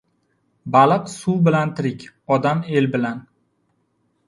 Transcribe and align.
Baliq 0.75 1.11
suv 1.17 1.43
bilan 1.49 1.75
tirik, 1.81 2.07
odam— 2.39 2.65
el 2.81 2.91
bilan. 2.99 3.23